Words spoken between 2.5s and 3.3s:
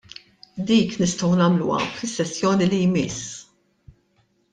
li jmiss.